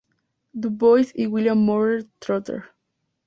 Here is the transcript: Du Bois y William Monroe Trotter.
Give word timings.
Du 0.59 0.71
Bois 0.71 1.11
y 1.13 1.27
William 1.27 1.59
Monroe 1.63 2.09
Trotter. 2.21 2.63